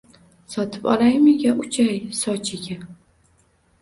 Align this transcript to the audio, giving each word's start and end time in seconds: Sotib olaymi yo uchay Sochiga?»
Sotib 0.53 0.87
olaymi 0.93 1.35
yo 1.45 1.53
uchay 1.67 1.95
Sochiga?» 2.23 2.79